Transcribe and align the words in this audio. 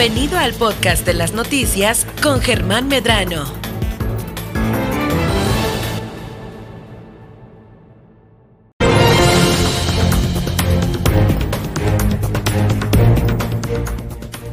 Bienvenido 0.00 0.38
al 0.38 0.54
podcast 0.54 1.04
de 1.04 1.12
las 1.12 1.34
noticias 1.34 2.06
con 2.22 2.40
Germán 2.40 2.88
Medrano. 2.88 3.44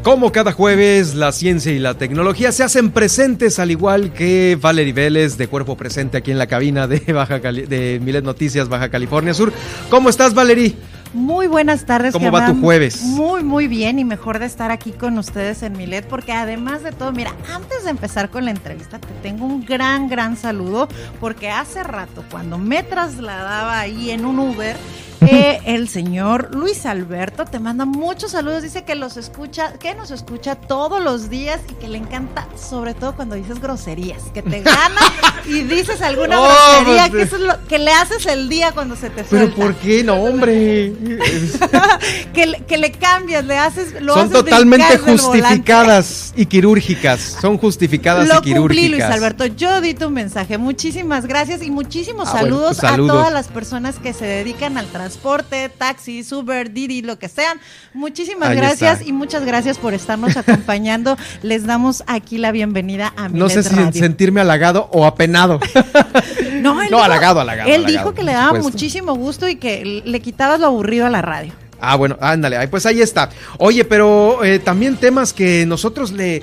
Como 0.03 0.33
cada 0.33 0.51
jueves, 0.51 1.15
la 1.15 1.31
ciencia 1.31 1.71
y 1.71 1.79
la 1.79 1.93
tecnología 1.93 2.51
se 2.51 2.63
hacen 2.63 2.91
presentes, 2.91 3.57
al 3.59 3.71
igual 3.71 4.11
que 4.11 4.57
Valerie 4.59 4.91
Vélez, 4.91 5.37
de 5.37 5.47
cuerpo 5.47 5.77
presente 5.77 6.17
aquí 6.17 6.31
en 6.31 6.39
la 6.39 6.47
cabina 6.47 6.87
de, 6.87 8.01
Milet 8.03 8.25
Noticias, 8.25 8.67
Baja 8.67 8.89
California 8.89 9.33
Sur. 9.33 9.53
¿Cómo 9.89 10.09
estás, 10.09 10.33
Valerie? 10.33 10.75
Muy 11.13 11.47
buenas 11.47 11.85
tardes. 11.85 12.13
¿Cómo 12.13 12.31
va 12.31 12.47
tu 12.47 12.59
jueves? 12.59 13.01
Muy, 13.03 13.43
muy 13.43 13.67
bien 13.67 13.99
y 13.99 14.05
mejor 14.05 14.39
de 14.39 14.45
estar 14.45 14.71
aquí 14.71 14.91
con 14.91 15.17
ustedes 15.17 15.63
en 15.63 15.73
Milet, 15.73 16.07
porque 16.07 16.33
además 16.33 16.83
de 16.83 16.91
todo, 16.91 17.11
mira, 17.11 17.33
antes 17.53 17.83
de 17.83 17.89
empezar 17.89 18.29
con 18.29 18.45
la 18.45 18.51
entrevista, 18.51 18.99
te 18.99 19.13
tengo 19.21 19.45
un 19.45 19.65
gran, 19.65 20.09
gran 20.09 20.37
saludo, 20.37 20.87
porque 21.19 21.49
hace 21.49 21.83
rato, 21.83 22.23
cuando 22.29 22.57
me 22.57 22.83
trasladaba 22.83 23.79
ahí 23.79 24.11
en 24.11 24.25
un 24.25 24.39
Uber, 24.39 24.75
que 25.19 25.61
el 25.65 25.87
señor 25.87 26.53
Luis 26.53 26.85
Alberto 26.85 27.45
te 27.45 27.59
manda 27.59 27.85
muchos 27.85 28.31
saludos, 28.31 28.61
dice 28.61 28.83
que 28.83 28.95
los 28.95 29.17
escucha, 29.17 29.73
que 29.73 29.95
nos 29.95 30.11
escucha 30.11 30.55
todos 30.55 31.01
los 31.01 31.29
días 31.29 31.59
y 31.69 31.73
que 31.73 31.87
le 31.87 31.97
encanta, 31.97 32.47
sobre 32.55 32.93
todo 32.93 33.15
cuando 33.15 33.35
dices 33.35 33.59
groserías, 33.59 34.23
que 34.33 34.43
te 34.43 34.61
gana 34.61 35.01
y 35.45 35.63
dices 35.63 36.01
alguna 36.01 36.39
oh, 36.39 36.47
grosería, 36.47 37.09
que 37.09 37.21
eso 37.21 37.35
es 37.35 37.41
lo 37.41 37.65
que 37.67 37.79
le 37.79 37.91
haces 37.91 38.25
el 38.25 38.49
día 38.49 38.71
cuando 38.71 38.95
se 38.95 39.09
te 39.09 39.23
suelta. 39.23 39.53
Pero 39.55 39.55
¿por 39.55 39.75
qué 39.75 40.03
no, 40.03 40.15
hombre? 40.15 40.93
que, 42.33 42.45
le, 42.45 42.59
que 42.61 42.77
le 42.77 42.91
cambias, 42.91 43.45
le 43.45 43.57
haces, 43.57 44.01
lo 44.01 44.13
Son 44.13 44.29
totalmente 44.29 44.97
justificadas 44.97 46.33
y 46.35 46.45
quirúrgicas, 46.45 47.37
son 47.41 47.57
justificadas 47.57 48.27
y 48.27 48.41
quirúrgicas. 48.41 48.57
Cumplí, 48.57 48.89
Luis 48.89 49.03
Alberto, 49.03 49.45
yo 49.45 49.81
di 49.81 49.93
tu 49.93 50.09
mensaje, 50.09 50.57
muchísimas 50.57 51.25
gracias 51.25 51.61
y 51.61 51.71
muchísimos 51.71 52.29
ah, 52.29 52.39
saludos, 52.39 52.77
pues, 52.79 52.91
saludos 52.91 53.09
a 53.09 53.13
todas 53.13 53.33
las 53.33 53.47
personas 53.47 53.95
que 53.99 54.13
se 54.13 54.25
dedican 54.25 54.77
al 54.77 54.87
transporte, 54.87 55.69
taxi, 55.69 56.23
Uber, 56.31 56.71
Didi, 56.71 57.01
lo 57.01 57.19
que 57.19 57.29
sean. 57.29 57.59
Muchísimas 57.93 58.55
gracias 58.55 59.05
y 59.05 59.13
muchas 59.13 59.45
gracias 59.45 59.77
por 59.77 59.93
estarnos 59.93 60.37
acompañando. 60.37 61.17
Les 61.41 61.65
damos 61.65 62.03
aquí 62.07 62.37
la 62.37 62.51
bienvenida 62.51 63.13
a 63.15 63.29
No 63.29 63.49
sé 63.49 63.63
si 63.63 63.75
sentirme 63.93 64.41
halagado 64.41 64.89
o 64.91 65.05
no, 66.61 66.81
él 66.81 66.93
halagado, 66.93 67.39
halagado. 67.39 67.69
Él 67.69 67.85
dijo 67.85 68.13
que 68.13 68.23
le 68.23 68.33
daba 68.33 68.59
muchísimo 68.59 69.15
gusto 69.15 69.47
y 69.47 69.57
que 69.57 70.01
le 70.05 70.19
quitabas 70.21 70.59
lo 70.59 70.67
aburrido 70.67 71.05
a 71.05 71.09
la 71.09 71.21
radio. 71.21 71.53
Ah, 71.79 71.95
bueno, 71.95 72.17
ándale, 72.19 72.67
pues 72.67 72.85
ahí 72.85 73.01
está. 73.01 73.29
Oye, 73.59 73.85
pero 73.85 74.43
eh, 74.43 74.59
también 74.59 74.97
temas 74.97 75.31
que 75.31 75.65
nosotros 75.67 76.11
le 76.11 76.41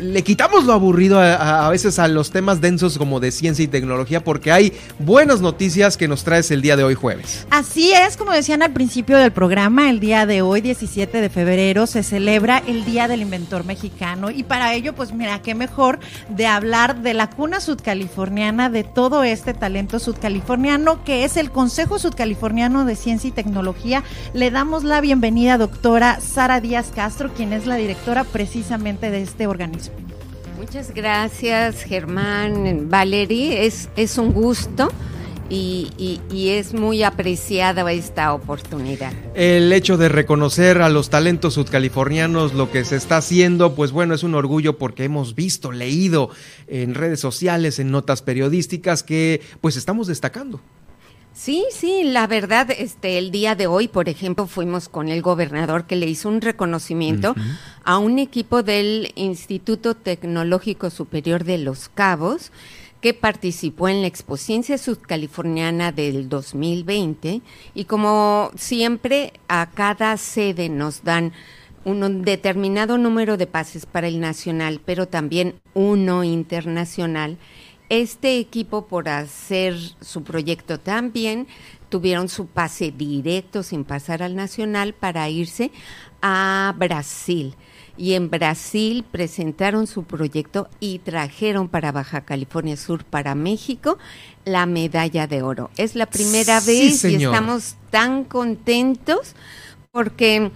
le 0.00 0.22
quitamos 0.22 0.64
lo 0.64 0.72
aburrido 0.72 1.20
a, 1.20 1.68
veces 1.70 1.98
a 1.98 2.08
los 2.08 2.30
temas 2.30 2.60
densos 2.60 2.98
como 2.98 3.20
de 3.20 3.30
ciencia 3.30 3.64
y 3.64 3.68
tecnología 3.68 4.22
porque 4.22 4.52
hay 4.52 4.72
buenas 4.98 5.40
noticias 5.40 5.96
que 5.96 6.08
nos 6.08 6.24
traes 6.24 6.50
el 6.50 6.62
día 6.62 6.76
de 6.76 6.84
hoy 6.84 6.94
jueves. 6.94 7.46
Así 7.50 7.92
es, 7.92 8.16
como 8.16 8.32
decían 8.32 8.62
al 8.62 8.72
principio 8.72 9.18
del 9.18 9.32
programa, 9.32 9.90
el 9.90 10.00
día 10.00 10.26
de 10.26 10.42
hoy, 10.42 10.60
17 10.60 11.20
de 11.20 11.28
febrero, 11.28 11.86
se 11.86 12.02
celebra 12.02 12.62
el 12.66 12.84
Día 12.84 13.08
del 13.08 13.22
Inventor 13.22 13.64
Mexicano 13.64 14.30
y 14.30 14.42
para 14.42 14.74
ello, 14.74 14.94
pues 14.94 15.12
mira, 15.12 15.42
qué 15.42 15.54
mejor 15.54 15.98
de 16.28 16.46
hablar 16.46 17.02
de 17.02 17.14
la 17.14 17.30
cuna 17.30 17.60
sudcaliforniana, 17.60 18.70
de 18.70 18.84
todo 18.84 19.24
este 19.24 19.54
talento 19.54 19.98
sudcaliforniano 19.98 21.04
que 21.04 21.24
es 21.24 21.36
el 21.36 21.50
Consejo 21.50 21.98
Sudcaliforniano 21.98 22.84
de 22.84 22.96
Ciencia 22.96 23.28
y 23.28 23.32
Tecnología. 23.32 24.02
Le 24.32 24.50
damos 24.50 24.84
la 24.84 25.00
bienvenida, 25.00 25.58
doctora 25.58 26.20
Sara 26.20 26.60
Díaz 26.60 26.90
Castro, 26.94 27.32
quien 27.34 27.52
es 27.52 27.66
la 27.66 27.76
directora 27.76 28.24
precisamente 28.24 29.10
de 29.10 29.22
este 29.22 29.46
organismo. 29.46 29.75
Muchas 30.58 30.94
gracias, 30.94 31.82
Germán, 31.82 32.88
Valerie. 32.88 33.66
Es, 33.66 33.88
es 33.96 34.16
un 34.18 34.32
gusto. 34.32 34.88
Y, 35.48 36.18
es 36.32 36.74
muy 36.74 37.04
apreciada 37.04 37.90
esta 37.92 38.32
oportunidad. 38.32 39.12
El 39.34 39.72
hecho 39.72 39.96
de 39.96 40.08
reconocer 40.08 40.82
a 40.82 40.88
los 40.88 41.08
talentos 41.08 41.54
sudcalifornianos, 41.54 42.52
lo 42.52 42.70
que 42.72 42.84
se 42.84 42.96
está 42.96 43.18
haciendo, 43.18 43.76
pues 43.76 43.92
bueno, 43.92 44.14
es 44.14 44.24
un 44.24 44.34
orgullo 44.34 44.76
porque 44.76 45.04
hemos 45.04 45.36
visto, 45.36 45.70
leído 45.70 46.30
en 46.66 46.94
redes 46.94 47.20
sociales, 47.20 47.78
en 47.78 47.92
notas 47.92 48.22
periodísticas 48.22 49.04
que 49.04 49.40
pues 49.60 49.76
estamos 49.76 50.08
destacando. 50.08 50.60
Sí, 51.36 51.66
sí, 51.70 52.02
la 52.02 52.26
verdad, 52.26 52.70
este, 52.70 53.18
el 53.18 53.30
día 53.30 53.54
de 53.54 53.66
hoy, 53.66 53.88
por 53.88 54.08
ejemplo, 54.08 54.46
fuimos 54.46 54.88
con 54.88 55.10
el 55.10 55.20
gobernador 55.20 55.84
que 55.84 55.94
le 55.94 56.06
hizo 56.06 56.30
un 56.30 56.40
reconocimiento 56.40 57.34
a 57.84 57.98
un 57.98 58.18
equipo 58.18 58.62
del 58.62 59.12
Instituto 59.16 59.94
Tecnológico 59.94 60.88
Superior 60.88 61.44
de 61.44 61.58
Los 61.58 61.90
Cabos 61.90 62.52
que 63.02 63.12
participó 63.12 63.90
en 63.90 64.00
la 64.00 64.06
Expociencia 64.06 64.78
Sudcaliforniana 64.78 65.92
del 65.92 66.30
2020 66.30 67.42
y 67.74 67.84
como 67.84 68.50
siempre 68.56 69.34
a 69.46 69.68
cada 69.74 70.16
sede 70.16 70.70
nos 70.70 71.04
dan 71.04 71.34
un 71.84 72.22
determinado 72.22 72.96
número 72.96 73.36
de 73.36 73.46
pases 73.46 73.84
para 73.84 74.08
el 74.08 74.20
nacional, 74.20 74.80
pero 74.84 75.06
también 75.06 75.60
uno 75.74 76.24
internacional 76.24 77.36
este 77.88 78.38
equipo, 78.38 78.86
por 78.86 79.08
hacer 79.08 79.76
su 80.00 80.22
proyecto 80.22 80.78
tan 80.80 81.12
bien, 81.12 81.46
tuvieron 81.88 82.28
su 82.28 82.46
pase 82.46 82.90
directo 82.90 83.62
sin 83.62 83.84
pasar 83.84 84.22
al 84.22 84.34
nacional 84.34 84.92
para 84.92 85.28
irse 85.28 85.70
a 86.22 86.74
Brasil. 86.76 87.54
Y 87.98 88.12
en 88.12 88.28
Brasil 88.28 89.04
presentaron 89.10 89.86
su 89.86 90.04
proyecto 90.04 90.68
y 90.80 90.98
trajeron 90.98 91.68
para 91.68 91.92
Baja 91.92 92.22
California 92.22 92.76
Sur, 92.76 93.04
para 93.04 93.34
México, 93.34 93.98
la 94.44 94.66
medalla 94.66 95.26
de 95.26 95.42
oro. 95.42 95.70
Es 95.76 95.94
la 95.94 96.06
primera 96.06 96.60
vez 96.60 97.04
y 97.04 97.14
estamos 97.14 97.76
tan 97.90 98.24
contentos 98.24 99.34
porque 99.92 100.50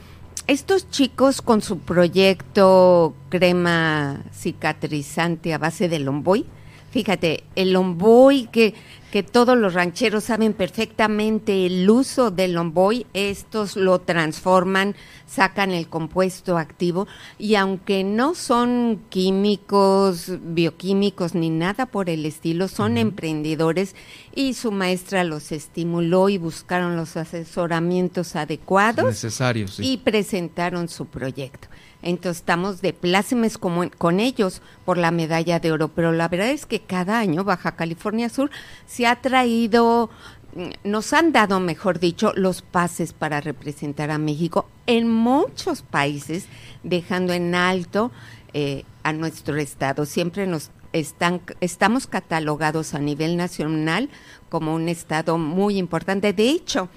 estos 0.46 0.90
chicos 0.90 1.40
con 1.40 1.62
su 1.62 1.78
proyecto 1.78 3.14
crema 3.30 4.22
cicatrizante 4.34 5.54
a 5.54 5.58
base 5.58 5.88
de 5.88 6.00
lomboy, 6.00 6.44
Fíjate, 6.90 7.44
el 7.54 7.72
lomboy 7.72 8.48
que, 8.50 8.74
que 9.12 9.22
todos 9.22 9.56
los 9.56 9.74
rancheros 9.74 10.24
saben 10.24 10.52
perfectamente 10.52 11.64
el 11.64 11.88
uso 11.88 12.32
del 12.32 12.54
lomboy, 12.54 13.06
estos 13.14 13.76
lo 13.76 14.00
transforman, 14.00 14.96
sacan 15.24 15.70
el 15.70 15.88
compuesto 15.88 16.58
activo 16.58 17.06
y 17.38 17.54
aunque 17.54 18.02
no 18.02 18.34
son 18.34 19.02
químicos, 19.08 20.32
bioquímicos 20.42 21.36
ni 21.36 21.48
nada 21.48 21.86
por 21.86 22.10
el 22.10 22.26
estilo, 22.26 22.66
son 22.66 22.98
emprendedores 22.98 23.94
y 24.34 24.54
su 24.54 24.72
maestra 24.72 25.22
los 25.22 25.52
estimuló 25.52 26.28
y 26.28 26.38
buscaron 26.38 26.96
los 26.96 27.16
asesoramientos 27.16 28.34
adecuados 28.34 29.04
necesarios 29.04 29.78
y 29.78 29.98
presentaron 29.98 30.88
su 30.88 31.06
proyecto. 31.06 31.68
Entonces 32.02 32.38
estamos 32.38 32.80
de 32.80 32.92
plácemes 32.92 33.58
con 33.58 34.20
ellos 34.20 34.62
por 34.84 34.98
la 34.98 35.10
medalla 35.10 35.60
de 35.60 35.72
oro, 35.72 35.88
pero 35.88 36.12
la 36.12 36.28
verdad 36.28 36.50
es 36.50 36.66
que 36.66 36.80
cada 36.80 37.18
año 37.18 37.44
Baja 37.44 37.76
California 37.76 38.28
Sur 38.28 38.50
se 38.86 39.06
ha 39.06 39.20
traído, 39.20 40.10
mm, 40.54 40.88
nos 40.88 41.12
han 41.12 41.32
dado, 41.32 41.60
mejor 41.60 41.98
dicho, 41.98 42.32
los 42.34 42.62
pases 42.62 43.12
para 43.12 43.40
representar 43.40 44.10
a 44.10 44.18
México 44.18 44.66
en 44.86 45.08
muchos 45.08 45.82
países, 45.82 46.46
dejando 46.82 47.32
en 47.32 47.54
alto 47.54 48.10
eh, 48.54 48.84
a 49.02 49.12
nuestro 49.12 49.56
estado. 49.56 50.06
Siempre 50.06 50.46
nos 50.46 50.70
están, 50.92 51.40
estamos 51.60 52.06
catalogados 52.06 52.94
a 52.94 52.98
nivel 52.98 53.36
nacional 53.36 54.08
como 54.48 54.74
un 54.74 54.88
estado 54.88 55.38
muy 55.38 55.78
importante. 55.78 56.32
De 56.32 56.48
hecho, 56.48 56.88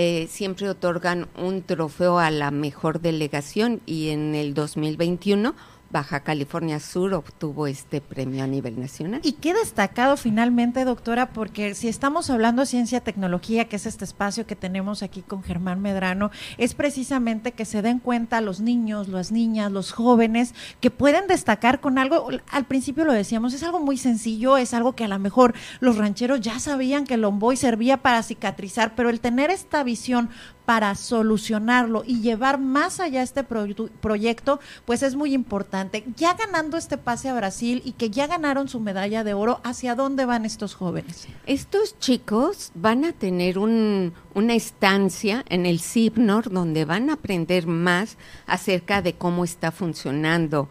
eh, 0.00 0.28
siempre 0.30 0.68
otorgan 0.68 1.26
un 1.36 1.62
trofeo 1.62 2.20
a 2.20 2.30
la 2.30 2.52
mejor 2.52 3.00
delegación 3.00 3.80
y 3.84 4.10
en 4.10 4.36
el 4.36 4.54
2021 4.54 5.56
Baja 5.90 6.20
California 6.20 6.80
Sur 6.80 7.14
obtuvo 7.14 7.66
este 7.66 8.00
premio 8.00 8.44
a 8.44 8.46
nivel 8.46 8.78
nacional. 8.78 9.20
Y 9.24 9.32
qué 9.32 9.54
destacado 9.54 10.16
finalmente, 10.16 10.84
doctora, 10.84 11.30
porque 11.30 11.74
si 11.74 11.88
estamos 11.88 12.28
hablando 12.28 12.62
de 12.62 12.66
ciencia 12.66 13.00
tecnología, 13.00 13.68
que 13.68 13.76
es 13.76 13.86
este 13.86 14.04
espacio 14.04 14.46
que 14.46 14.54
tenemos 14.54 15.02
aquí 15.02 15.22
con 15.22 15.42
Germán 15.42 15.80
Medrano, 15.80 16.30
es 16.58 16.74
precisamente 16.74 17.52
que 17.52 17.64
se 17.64 17.80
den 17.80 18.00
cuenta 18.00 18.40
los 18.42 18.60
niños, 18.60 19.08
las 19.08 19.32
niñas, 19.32 19.72
los 19.72 19.92
jóvenes, 19.92 20.54
que 20.80 20.90
pueden 20.90 21.26
destacar 21.26 21.80
con 21.80 21.98
algo, 21.98 22.28
al 22.50 22.66
principio 22.66 23.04
lo 23.04 23.12
decíamos, 23.12 23.54
es 23.54 23.62
algo 23.62 23.80
muy 23.80 23.96
sencillo, 23.96 24.58
es 24.58 24.74
algo 24.74 24.94
que 24.94 25.04
a 25.04 25.08
lo 25.08 25.18
mejor 25.18 25.54
los 25.80 25.96
rancheros 25.96 26.40
ya 26.40 26.58
sabían 26.58 27.06
que 27.06 27.14
el 27.14 27.24
omboy 27.24 27.56
servía 27.56 27.96
para 27.96 28.22
cicatrizar, 28.22 28.94
pero 28.94 29.08
el 29.08 29.20
tener 29.20 29.50
esta 29.50 29.82
visión 29.82 30.28
para 30.68 30.94
solucionarlo 30.96 32.04
y 32.06 32.20
llevar 32.20 32.60
más 32.60 33.00
allá 33.00 33.22
este 33.22 33.42
proyecto, 33.42 34.60
pues 34.84 35.02
es 35.02 35.14
muy 35.14 35.32
importante. 35.32 36.04
Ya 36.14 36.34
ganando 36.34 36.76
este 36.76 36.98
pase 36.98 37.30
a 37.30 37.34
Brasil 37.34 37.80
y 37.86 37.92
que 37.92 38.10
ya 38.10 38.26
ganaron 38.26 38.68
su 38.68 38.78
medalla 38.78 39.24
de 39.24 39.32
oro, 39.32 39.62
¿hacia 39.64 39.94
dónde 39.94 40.26
van 40.26 40.44
estos 40.44 40.74
jóvenes? 40.74 41.26
Estos 41.46 41.98
chicos 41.98 42.70
van 42.74 43.06
a 43.06 43.14
tener 43.14 43.58
un, 43.58 44.12
una 44.34 44.52
estancia 44.52 45.42
en 45.48 45.64
el 45.64 45.80
CIPNOR 45.80 46.50
donde 46.50 46.84
van 46.84 47.08
a 47.08 47.14
aprender 47.14 47.66
más 47.66 48.18
acerca 48.46 49.00
de 49.00 49.14
cómo 49.14 49.44
está 49.44 49.72
funcionando 49.72 50.68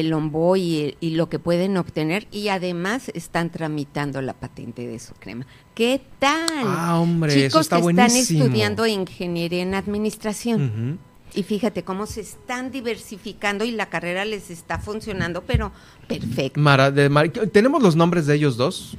el 0.00 0.10
Lombo 0.10 0.56
y, 0.56 0.96
y, 1.00 1.10
lo 1.10 1.28
que 1.28 1.38
pueden 1.38 1.76
obtener 1.76 2.26
y 2.30 2.48
además 2.48 3.10
están 3.14 3.50
tramitando 3.50 4.20
la 4.22 4.34
patente 4.34 4.86
de 4.86 4.98
su 4.98 5.14
crema. 5.14 5.46
¿Qué 5.74 6.00
tal? 6.18 6.46
Ah, 6.50 6.98
hombre, 7.00 7.32
Chicos 7.32 7.46
eso 7.48 7.60
está 7.60 7.76
que 7.76 7.82
buenísimo. 7.82 8.18
están 8.18 8.36
estudiando 8.38 8.86
ingeniería 8.86 9.62
en 9.62 9.74
administración. 9.74 10.98
Y 11.34 11.42
fíjate 11.42 11.82
cómo 11.82 12.06
se 12.06 12.22
están 12.22 12.70
diversificando 12.70 13.64
y 13.64 13.70
la 13.70 13.86
carrera 13.90 14.24
les 14.24 14.48
está 14.50 14.78
funcionando, 14.78 15.42
pero 15.42 15.70
perfecto. 16.08 16.58
Mara, 16.58 16.90
de 16.90 17.10
Mar- 17.10 17.28
¿Tenemos 17.30 17.82
los 17.82 17.94
nombres 17.94 18.26
de 18.26 18.36
ellos 18.36 18.56
dos? 18.56 18.96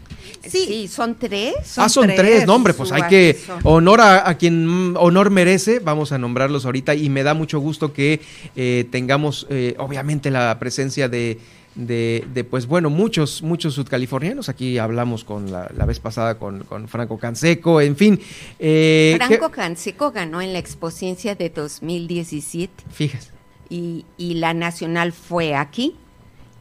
Sí, 0.47 0.87
son 0.87 1.15
tres. 1.17 1.55
ah, 1.77 1.89
son 1.89 2.05
tres, 2.05 2.17
tres. 2.17 2.45
no, 2.45 2.53
hombre, 2.55 2.73
pues 2.75 2.91
hay 2.91 3.03
que 3.09 3.39
honor 3.63 4.01
a, 4.01 4.29
a 4.29 4.37
quien 4.37 4.93
honor 4.97 5.31
merece, 5.31 5.79
vamos 5.79 6.11
a 6.11 6.19
nombrarlos 6.19 6.65
ahorita 6.65 6.93
y 6.93 7.09
me 7.09 7.23
da 7.23 7.33
mucho 7.33 7.59
gusto 7.59 7.91
que 7.91 8.21
eh, 8.55 8.85
tengamos 8.91 9.47
eh, 9.49 9.73
obviamente 9.79 10.29
la 10.29 10.59
presencia 10.59 11.09
de, 11.09 11.39
de, 11.77 12.25
de, 12.33 12.43
pues 12.43 12.65
bueno, 12.67 12.89
muchos, 12.89 13.41
muchos 13.43 13.75
sudcalifornianos, 13.75 14.49
aquí 14.49 14.77
hablamos 14.79 15.23
con 15.23 15.51
la, 15.51 15.71
la 15.77 15.85
vez 15.85 15.99
pasada 15.99 16.37
con, 16.39 16.63
con 16.63 16.87
Franco 16.87 17.17
Canseco, 17.17 17.79
en 17.81 17.95
fin. 17.95 18.19
eh, 18.59 19.13
Franco 19.17 19.49
que- 19.49 19.55
Canseco 19.55 20.11
ganó 20.11 20.41
en 20.41 20.51
la 20.53 20.59
Expociencia 20.59 21.35
de 21.35 21.49
2017 21.51 22.83
Fíjese. 22.91 23.31
y, 23.69 24.05
y 24.17 24.33
la 24.35 24.53
nacional 24.53 25.11
fue 25.13 25.55
aquí 25.55 25.95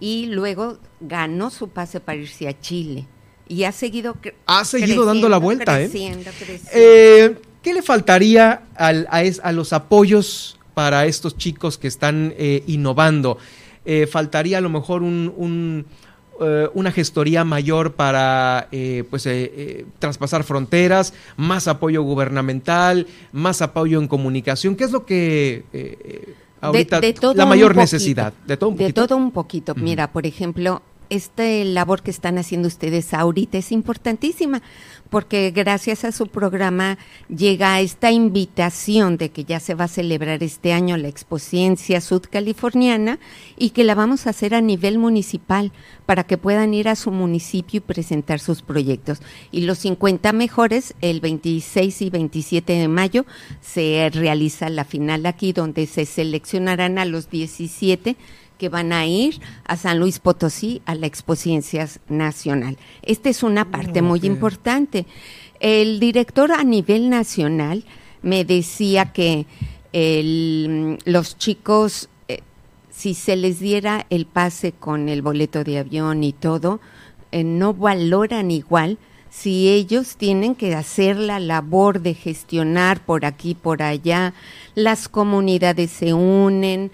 y 0.00 0.26
luego 0.26 0.78
ganó 1.00 1.50
su 1.50 1.68
pase 1.70 2.00
para 2.00 2.18
irse 2.18 2.46
a 2.48 2.60
Chile 2.60 3.06
y 3.48 3.64
ha 3.64 3.72
seguido 3.72 4.16
Ha 4.46 4.64
seguido 4.64 5.04
dando 5.04 5.28
la 5.28 5.38
creciendo, 5.38 5.40
vuelta, 5.40 5.80
¿eh? 5.80 5.88
creciendo. 5.88 6.30
Eh, 6.72 7.36
¿Qué 7.62 7.72
le 7.74 7.82
faltaría 7.82 8.62
al- 8.76 9.06
a, 9.10 9.22
es- 9.22 9.40
a 9.42 9.52
los 9.52 9.72
apoyos 9.72 10.58
para 10.74 11.06
estos 11.06 11.36
chicos 11.38 11.78
que 11.78 11.88
están 11.88 12.34
eh, 12.36 12.62
innovando? 12.66 13.38
Eh, 13.86 14.06
faltaría 14.06 14.58
a 14.58 14.60
lo 14.60 14.68
mejor 14.68 15.02
un, 15.02 15.32
un, 15.36 15.86
eh, 16.40 16.68
una 16.74 16.90
gestoría 16.90 17.44
mayor 17.44 17.92
para 17.92 18.66
eh, 18.72 19.04
pues 19.08 19.24
eh, 19.26 19.52
eh, 19.56 19.86
traspasar 20.00 20.42
fronteras, 20.42 21.14
más 21.36 21.68
apoyo 21.68 22.02
gubernamental, 22.02 23.06
más 23.32 23.62
apoyo 23.62 24.00
en 24.00 24.08
comunicación. 24.08 24.74
¿Qué 24.76 24.84
es 24.84 24.90
lo 24.90 25.06
que 25.06 25.62
ahorita 26.60 27.00
De- 27.00 27.12
de 27.12 27.34
la 27.34 27.46
mayor 27.46 27.76
necesidad? 27.76 28.32
De 28.46 28.56
todo 28.56 28.70
un 28.70 28.76
De 28.76 28.84
poquito. 28.84 29.06
todo 29.06 29.16
un 29.16 29.30
poquito. 29.30 29.74
Mira, 29.76 30.10
por 30.12 30.26
ejemplo, 30.26 30.82
esta 31.10 31.44
labor 31.44 32.02
que 32.02 32.10
están 32.10 32.38
haciendo 32.38 32.68
ustedes 32.68 33.14
ahorita 33.14 33.58
es 33.58 33.72
importantísima 33.72 34.62
porque 35.10 35.52
gracias 35.54 36.04
a 36.04 36.12
su 36.12 36.26
programa 36.26 36.98
llega 37.28 37.80
esta 37.80 38.10
invitación 38.10 39.16
de 39.16 39.30
que 39.30 39.44
ya 39.44 39.60
se 39.60 39.74
va 39.74 39.84
a 39.84 39.88
celebrar 39.88 40.42
este 40.42 40.72
año 40.72 40.96
la 40.96 41.08
Expociencia 41.08 42.00
Sudcaliforniana 42.00 43.18
y 43.56 43.70
que 43.70 43.84
la 43.84 43.94
vamos 43.94 44.26
a 44.26 44.30
hacer 44.30 44.54
a 44.54 44.60
nivel 44.60 44.98
municipal 44.98 45.72
para 46.06 46.24
que 46.24 46.38
puedan 46.38 46.74
ir 46.74 46.88
a 46.88 46.96
su 46.96 47.10
municipio 47.10 47.78
y 47.78 47.80
presentar 47.80 48.40
sus 48.40 48.62
proyectos. 48.62 49.20
Y 49.50 49.62
los 49.62 49.78
50 49.78 50.32
mejores, 50.32 50.94
el 51.00 51.20
26 51.20 52.02
y 52.02 52.10
27 52.10 52.72
de 52.72 52.88
mayo, 52.88 53.26
se 53.60 54.10
realiza 54.12 54.68
la 54.68 54.84
final 54.84 55.26
aquí 55.26 55.52
donde 55.52 55.86
se 55.86 56.04
seleccionarán 56.04 56.98
a 56.98 57.04
los 57.04 57.30
17 57.30 58.16
que 58.58 58.68
van 58.68 58.92
a 58.92 59.06
ir 59.06 59.40
a 59.64 59.76
San 59.76 59.98
Luis 59.98 60.18
Potosí 60.18 60.82
a 60.86 60.94
la 60.94 61.06
Expociencias 61.06 62.00
Nacional. 62.08 62.76
Esta 63.02 63.28
es 63.28 63.42
una 63.42 63.70
parte 63.70 64.00
muy 64.02 64.20
importante. 64.24 65.06
El 65.60 66.00
director 66.00 66.52
a 66.52 66.64
nivel 66.64 67.08
nacional 67.10 67.84
me 68.22 68.44
decía 68.44 69.12
que 69.12 69.46
el- 69.92 70.98
los 71.04 71.38
chicos, 71.38 72.08
eh, 72.28 72.40
si 72.90 73.14
se 73.14 73.36
les 73.36 73.60
diera 73.60 74.06
el 74.10 74.26
pase 74.26 74.72
con 74.72 75.08
el 75.08 75.22
boleto 75.22 75.64
de 75.64 75.78
avión 75.78 76.24
y 76.24 76.32
todo, 76.32 76.80
eh, 77.32 77.44
no 77.44 77.74
valoran 77.74 78.50
igual 78.50 78.98
si 79.30 79.68
ellos 79.68 80.16
tienen 80.16 80.54
que 80.54 80.74
hacer 80.74 81.16
la 81.16 81.40
labor 81.40 82.00
de 82.00 82.14
gestionar 82.14 83.04
por 83.04 83.26
aquí, 83.26 83.54
por 83.54 83.82
allá, 83.82 84.32
las 84.74 85.08
comunidades 85.08 85.90
se 85.90 86.14
unen, 86.14 86.90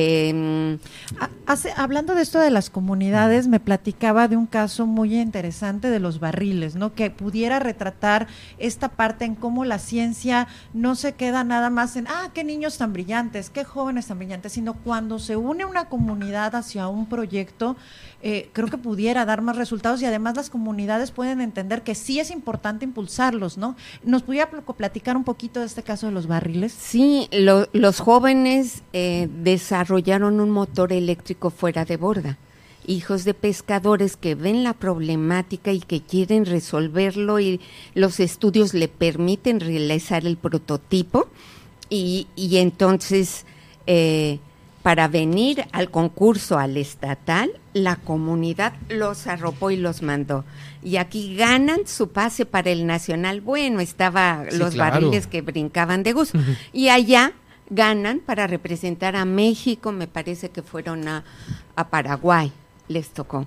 em, 0.00 0.78
Ha- 1.18 1.30
hace- 1.46 1.72
hablando 1.76 2.14
de 2.14 2.20
esto 2.22 2.38
de 2.38 2.50
las 2.50 2.68
comunidades, 2.68 3.48
me 3.48 3.60
platicaba 3.60 4.28
de 4.28 4.36
un 4.36 4.46
caso 4.46 4.86
muy 4.86 5.18
interesante 5.18 5.88
de 5.88 6.00
los 6.00 6.20
barriles, 6.20 6.74
¿no? 6.76 6.92
Que 6.94 7.10
pudiera 7.10 7.58
retratar 7.60 8.26
esta 8.58 8.88
parte 8.90 9.24
en 9.24 9.34
cómo 9.34 9.64
la 9.64 9.78
ciencia 9.78 10.48
no 10.74 10.94
se 10.96 11.12
queda 11.14 11.44
nada 11.44 11.70
más 11.70 11.96
en, 11.96 12.06
ah, 12.08 12.30
qué 12.34 12.44
niños 12.44 12.76
tan 12.76 12.92
brillantes, 12.92 13.48
qué 13.48 13.64
jóvenes 13.64 14.06
tan 14.08 14.18
brillantes, 14.18 14.52
sino 14.52 14.74
cuando 14.74 15.18
se 15.18 15.36
une 15.36 15.64
una 15.64 15.86
comunidad 15.88 16.54
hacia 16.56 16.88
un 16.88 17.06
proyecto, 17.06 17.76
eh, 18.22 18.50
creo 18.52 18.68
que 18.68 18.78
pudiera 18.78 19.24
dar 19.24 19.40
más 19.40 19.56
resultados 19.56 20.02
y 20.02 20.06
además 20.06 20.36
las 20.36 20.50
comunidades 20.50 21.10
pueden 21.10 21.40
entender 21.40 21.82
que 21.82 21.94
sí 21.94 22.18
es 22.20 22.30
importante 22.30 22.84
impulsarlos, 22.84 23.56
¿no? 23.56 23.76
¿Nos 24.04 24.22
pudiera 24.24 24.50
pl- 24.50 24.62
platicar 24.76 25.16
un 25.16 25.24
poquito 25.24 25.60
de 25.60 25.66
este 25.66 25.82
caso 25.82 26.06
de 26.06 26.12
los 26.12 26.26
barriles? 26.26 26.72
Sí, 26.72 27.28
lo- 27.32 27.68
los 27.72 28.00
jóvenes 28.00 28.82
eh, 28.92 29.28
desarrollaron 29.86 30.40
un 30.40 30.50
motor 30.50 30.92
eléctrico 30.92 31.50
fuera 31.50 31.84
de 31.84 31.96
borda. 31.96 32.38
Hijos 32.88 33.24
de 33.24 33.34
pescadores 33.34 34.16
que 34.16 34.34
ven 34.34 34.62
la 34.64 34.72
problemática 34.72 35.72
y 35.72 35.80
que 35.80 36.00
quieren 36.02 36.44
resolverlo 36.44 37.38
y 37.40 37.60
los 37.94 38.18
estudios 38.20 38.74
le 38.74 38.88
permiten 38.88 39.60
realizar 39.60 40.24
el 40.26 40.36
prototipo 40.36 41.28
y, 41.88 42.26
y 42.36 42.56
entonces 42.58 43.44
eh, 43.86 44.38
para 44.82 45.08
venir 45.08 45.64
al 45.72 45.90
concurso 45.90 46.58
al 46.58 46.76
estatal, 46.76 47.50
la 47.72 47.96
comunidad 47.96 48.72
los 48.88 49.26
arropó 49.26 49.70
y 49.72 49.76
los 49.76 50.02
mandó. 50.02 50.44
Y 50.82 50.96
aquí 50.98 51.34
ganan 51.36 51.86
su 51.86 52.10
pase 52.10 52.46
para 52.46 52.70
el 52.70 52.86
nacional. 52.86 53.40
Bueno, 53.40 53.80
estaba 53.80 54.44
Sí, 54.48 54.58
los 54.58 54.74
claro. 54.74 54.94
barriles 54.94 55.26
que 55.26 55.42
brincaban 55.42 56.02
de 56.04 56.12
gusto. 56.12 56.38
Y 56.72 56.88
allá 56.88 57.32
ganan 57.70 58.20
para 58.20 58.46
representar 58.46 59.16
a 59.16 59.24
México, 59.24 59.92
me 59.92 60.06
parece 60.06 60.50
que 60.50 60.62
fueron 60.62 61.08
a, 61.08 61.24
a 61.74 61.88
Paraguay, 61.88 62.52
les 62.88 63.10
tocó. 63.10 63.46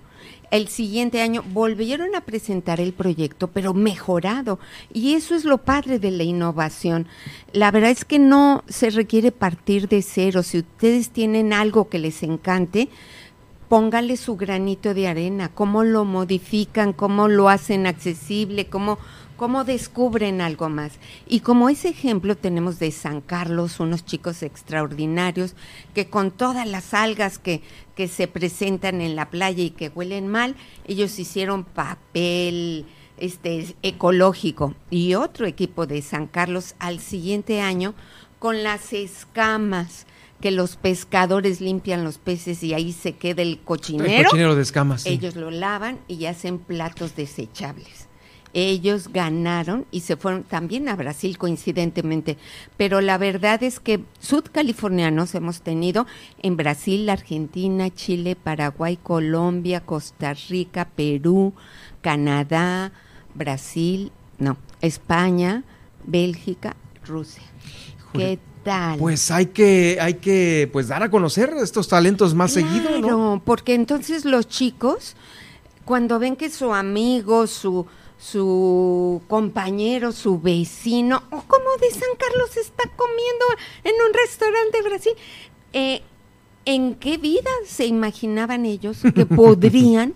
El 0.52 0.68
siguiente 0.68 1.22
año 1.22 1.44
volvieron 1.54 2.16
a 2.16 2.22
presentar 2.22 2.82
el 2.82 2.94
proyecto, 2.94 3.50
pero 3.50 3.76
mejorado. 3.76 4.60
Y 4.92 5.14
eso 5.14 5.36
es 5.36 5.46
lo 5.46 5.60
padre 5.60 6.00
de 6.00 6.10
la 6.10 6.24
innovación. 6.24 7.08
La 7.54 7.70
verdad 7.70 7.92
es 7.92 8.04
que 8.04 8.18
no 8.18 8.64
se 8.68 8.90
requiere 8.90 9.32
partir 9.32 9.88
de 9.88 10.02
cero. 10.02 10.42
Si 10.42 10.60
ustedes 10.60 11.12
tienen 11.12 11.54
algo 11.54 11.88
que 11.88 12.00
les 12.00 12.24
encante, 12.24 12.90
póngale 13.68 14.18
su 14.18 14.38
granito 14.38 14.96
de 14.96 15.08
arena, 15.08 15.50
cómo 15.50 15.84
lo 15.84 16.04
modifican, 16.04 16.94
cómo 16.94 17.28
lo 17.28 17.48
hacen 17.48 17.86
accesible, 17.86 18.66
cómo, 18.66 18.98
cómo 19.40 19.64
descubren 19.64 20.42
algo 20.42 20.68
más. 20.68 20.92
Y 21.26 21.40
como 21.40 21.70
ese 21.70 21.88
ejemplo 21.88 22.36
tenemos 22.36 22.78
de 22.78 22.92
San 22.92 23.22
Carlos, 23.22 23.80
unos 23.80 24.04
chicos 24.06 24.44
extraordinarios 24.44 25.56
que 25.94 26.10
con 26.10 26.30
todas 26.32 26.68
las 26.68 26.94
algas 26.94 27.40
que, 27.40 27.62
que 27.96 28.10
se 28.10 28.28
presentan 28.28 29.00
en 29.00 29.16
la 29.16 29.30
playa 29.30 29.64
y 29.64 29.70
que 29.70 29.88
huelen 29.88 30.28
mal, 30.28 30.58
ellos 30.86 31.18
hicieron 31.18 31.64
papel 31.64 32.86
este 33.18 33.76
ecológico 33.82 34.76
y 34.90 35.16
otro 35.16 35.46
equipo 35.46 35.88
de 35.88 36.02
San 36.02 36.28
Carlos 36.28 36.76
al 36.78 37.00
siguiente 37.00 37.62
año 37.62 37.96
con 38.40 38.62
las 38.62 38.92
escamas 38.92 40.06
que 40.42 40.52
los 40.52 40.76
pescadores 40.76 41.62
limpian 41.62 42.04
los 42.04 42.18
peces 42.18 42.62
y 42.62 42.74
ahí 42.74 42.92
se 42.92 43.14
queda 43.14 43.42
el 43.42 43.52
El 43.52 43.60
cochinero. 43.60 44.30
cochinero 44.30 44.56
de 44.56 44.64
escamas. 44.64 45.04
sí. 45.04 45.10
Ellos 45.10 45.38
lo 45.38 45.50
lavan 45.50 46.00
y 46.10 46.26
hacen 46.26 46.60
platos 46.60 47.16
desechables. 47.16 48.09
Ellos 48.54 49.10
ganaron 49.14 49.86
y 49.92 50.02
se 50.02 50.18
fueron 50.18 50.44
también 50.44 50.90
a 50.90 50.96
Brasil 50.96 51.38
coincidentemente, 51.38 52.38
pero 52.78 53.00
la 53.00 53.20
verdad 53.20 53.62
es 53.62 53.80
que 53.80 54.02
sudcalifornianos 54.20 55.36
hemos 55.36 55.62
tenido 55.62 56.08
en 56.42 56.58
Brasil, 56.58 57.08
Argentina, 57.10 57.94
Chile, 57.94 58.36
Paraguay, 58.36 58.98
Colombia, 59.02 59.82
Costa 59.82 60.34
Rica, 60.50 60.88
Perú, 60.96 61.54
Canadá, 62.02 62.92
Brasil, 63.36 64.12
no, 64.40 64.58
España, 64.82 65.64
Bélgica, 66.06 66.76
Rusia. 67.06 67.44
¿Qué 68.14 68.40
tal? 68.64 68.98
Pues 68.98 69.30
hay 69.30 69.48
que, 69.48 70.00
hay 70.02 70.16
que 70.16 70.68
pues 70.74 70.88
dar 70.88 71.04
a 71.04 71.12
conocer 71.12 71.54
estos 71.62 71.88
talentos 71.88 72.34
más 72.34 72.54
seguido, 72.54 72.90
¿no? 73.00 73.00
Claro, 73.00 73.42
porque 73.46 73.76
entonces 73.76 74.26
los 74.26 74.48
chicos, 74.48 75.16
cuando 75.86 76.18
ven 76.18 76.36
que 76.36 76.50
su 76.50 76.74
amigo, 76.74 77.46
su, 77.46 77.86
su 78.20 79.22
compañero, 79.28 80.12
su 80.12 80.40
vecino, 80.40 81.24
o 81.32 81.42
como 81.42 81.78
de 81.80 81.90
San 81.90 82.10
Carlos 82.18 82.58
está 82.58 82.84
comiendo 82.96 83.46
en 83.86 83.94
un 84.06 84.14
restaurante 84.14 84.78
de 84.78 84.90
Brasil. 84.90 85.14
Eh, 85.74 86.02
¿En 86.66 86.96
qué 86.96 87.18
vida 87.18 87.50
se 87.66 87.86
imaginaban 87.86 88.66
ellos 88.66 89.00
que 89.16 89.26
podrían, 89.26 90.14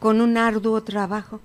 con 0.00 0.20
un 0.20 0.36
arduo 0.36 0.82
trabajo, 0.82 1.40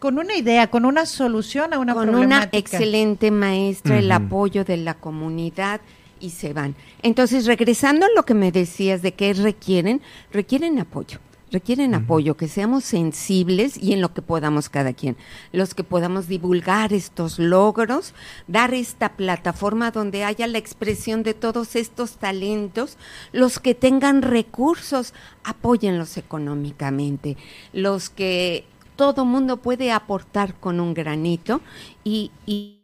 con 0.00 0.18
una 0.18 0.34
idea, 0.34 0.66
con 0.66 0.84
una 0.84 1.06
solución 1.06 1.72
a 1.72 1.78
una 1.78 1.94
con 1.94 2.14
una 2.14 2.48
excelente 2.52 3.30
maestra, 3.30 3.98
el 3.98 4.10
apoyo 4.12 4.64
de 4.64 4.76
la 4.76 4.94
comunidad 4.94 5.80
y 6.20 6.30
se 6.30 6.52
van. 6.52 6.74
Entonces, 7.02 7.46
regresando 7.46 8.04
a 8.04 8.10
lo 8.14 8.24
que 8.24 8.34
me 8.34 8.50
decías 8.50 9.00
de 9.02 9.14
qué 9.14 9.32
requieren, 9.32 10.02
requieren 10.32 10.78
apoyo 10.80 11.20
requieren 11.54 11.94
apoyo, 11.94 12.36
que 12.36 12.48
seamos 12.48 12.82
sensibles 12.82 13.80
y 13.80 13.92
en 13.92 14.00
lo 14.00 14.12
que 14.12 14.22
podamos 14.22 14.68
cada 14.68 14.92
quien, 14.92 15.16
los 15.52 15.72
que 15.72 15.84
podamos 15.84 16.26
divulgar 16.26 16.92
estos 16.92 17.38
logros, 17.38 18.12
dar 18.48 18.74
esta 18.74 19.16
plataforma 19.16 19.92
donde 19.92 20.24
haya 20.24 20.48
la 20.48 20.58
expresión 20.58 21.22
de 21.22 21.32
todos 21.32 21.76
estos 21.76 22.16
talentos, 22.16 22.98
los 23.32 23.60
que 23.60 23.76
tengan 23.76 24.22
recursos, 24.22 25.14
apóyenlos 25.44 26.16
económicamente, 26.16 27.36
los 27.72 28.10
que 28.10 28.64
todo 28.96 29.24
mundo 29.24 29.58
puede 29.58 29.92
aportar 29.92 30.58
con 30.58 30.80
un 30.80 30.92
granito 30.92 31.60
y, 32.02 32.32
y 32.46 32.83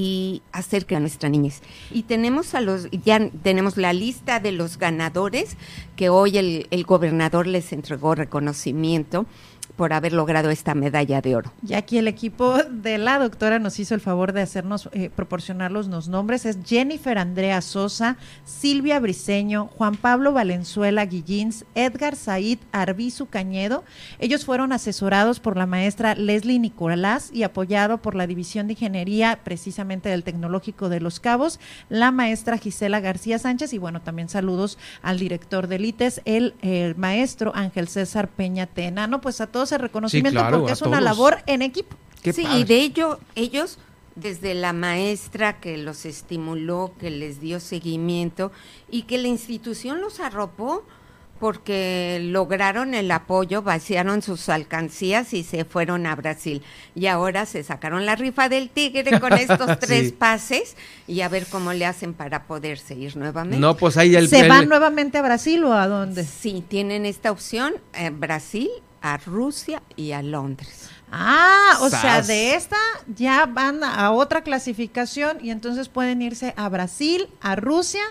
y 0.00 0.40
acerca 0.52 0.96
a 0.96 1.00
nuestra 1.00 1.28
niñez. 1.28 1.60
Y 1.90 2.04
tenemos 2.04 2.54
a 2.54 2.62
los, 2.62 2.88
ya 2.90 3.28
tenemos 3.42 3.76
la 3.76 3.92
lista 3.92 4.40
de 4.40 4.50
los 4.50 4.78
ganadores 4.78 5.58
que 5.94 6.08
hoy 6.08 6.38
el, 6.38 6.66
el 6.70 6.84
gobernador 6.84 7.46
les 7.46 7.70
entregó 7.74 8.14
reconocimiento 8.14 9.26
por 9.80 9.94
haber 9.94 10.12
logrado 10.12 10.50
esta 10.50 10.74
medalla 10.74 11.22
de 11.22 11.36
oro. 11.36 11.54
Y 11.66 11.72
aquí 11.72 11.96
el 11.96 12.06
equipo 12.06 12.58
de 12.64 12.98
la 12.98 13.18
doctora 13.18 13.58
nos 13.58 13.80
hizo 13.80 13.94
el 13.94 14.02
favor 14.02 14.34
de 14.34 14.42
hacernos, 14.42 14.90
eh, 14.92 15.08
proporcionarlos 15.08 15.86
los 15.86 16.06
nombres. 16.06 16.44
Es 16.44 16.58
Jennifer 16.66 17.16
Andrea 17.16 17.62
Sosa, 17.62 18.18
Silvia 18.44 19.00
Briseño, 19.00 19.68
Juan 19.68 19.96
Pablo 19.96 20.34
Valenzuela 20.34 21.06
Guillins, 21.06 21.64
Edgar 21.74 22.14
Said 22.14 22.58
Arbizu 22.72 23.28
Cañedo. 23.28 23.82
Ellos 24.18 24.44
fueron 24.44 24.72
asesorados 24.72 25.40
por 25.40 25.56
la 25.56 25.64
maestra 25.64 26.14
Leslie 26.14 26.58
Nicolás 26.58 27.30
y 27.32 27.44
apoyado 27.44 28.02
por 28.02 28.14
la 28.14 28.26
División 28.26 28.66
de 28.66 28.74
Ingeniería 28.74 29.40
precisamente 29.42 30.10
del 30.10 30.24
Tecnológico 30.24 30.90
de 30.90 31.00
Los 31.00 31.20
Cabos, 31.20 31.58
la 31.88 32.10
maestra 32.10 32.58
Gisela 32.58 33.00
García 33.00 33.38
Sánchez 33.38 33.72
y 33.72 33.78
bueno, 33.78 34.02
también 34.02 34.28
saludos 34.28 34.76
al 35.00 35.18
director 35.18 35.68
del 35.68 35.86
ITES, 35.86 36.20
el, 36.26 36.52
el 36.60 36.96
maestro 36.96 37.52
Ángel 37.54 37.88
César 37.88 38.28
Peña 38.28 38.66
Tenano. 38.66 39.22
Pues 39.22 39.40
a 39.40 39.46
todos 39.46 39.69
ese 39.70 39.78
reconocimiento 39.78 40.44
porque 40.50 40.72
es 40.72 40.82
una 40.82 41.00
labor 41.00 41.38
en 41.46 41.62
equipo. 41.62 41.96
sí, 42.22 42.46
y 42.54 42.64
de 42.64 42.80
ello, 42.80 43.20
ellos, 43.34 43.78
desde 44.16 44.54
la 44.54 44.72
maestra 44.72 45.60
que 45.60 45.78
los 45.78 46.04
estimuló, 46.04 46.92
que 46.98 47.10
les 47.10 47.40
dio 47.40 47.60
seguimiento 47.60 48.52
y 48.90 49.02
que 49.02 49.18
la 49.18 49.28
institución 49.28 50.00
los 50.00 50.20
arropó 50.20 50.84
porque 51.40 52.20
lograron 52.22 52.92
el 52.92 53.10
apoyo, 53.10 53.62
vaciaron 53.62 54.20
sus 54.20 54.50
alcancías 54.50 55.32
y 55.32 55.42
se 55.42 55.64
fueron 55.64 56.06
a 56.06 56.14
Brasil. 56.14 56.62
Y 56.94 57.06
ahora 57.06 57.46
se 57.46 57.64
sacaron 57.64 58.04
la 58.04 58.14
rifa 58.14 58.50
del 58.50 58.68
tigre 58.68 59.18
con 59.18 59.32
estos 59.32 59.78
tres 59.80 60.12
pases 60.12 60.76
y 61.06 61.22
a 61.22 61.30
ver 61.30 61.46
cómo 61.46 61.72
le 61.72 61.86
hacen 61.86 62.12
para 62.12 62.44
poderse 62.44 62.94
ir 62.94 63.16
nuevamente. 63.16 63.58
No, 63.58 63.74
pues 63.74 63.96
ahí 63.96 64.14
el... 64.14 64.28
¿Se 64.28 64.46
van 64.46 64.68
nuevamente 64.68 65.16
a 65.16 65.22
Brasil 65.22 65.64
o 65.64 65.72
a 65.72 65.88
dónde? 65.88 66.24
Sí, 66.24 66.62
tienen 66.68 67.06
esta 67.06 67.32
opción, 67.32 67.72
eh, 67.94 68.10
Brasil 68.10 68.68
a 69.02 69.16
Rusia 69.16 69.82
y 69.96 70.12
a 70.12 70.22
Londres. 70.22 70.88
Ah, 71.12 71.78
o 71.80 71.90
sea, 71.90 72.22
de 72.22 72.54
esta 72.54 72.76
ya 73.16 73.46
van 73.46 73.82
a 73.82 74.12
otra 74.12 74.42
clasificación 74.42 75.38
y 75.42 75.50
entonces 75.50 75.88
pueden 75.88 76.22
irse 76.22 76.54
a 76.56 76.68
Brasil, 76.68 77.28
a 77.40 77.56
Rusia 77.56 78.02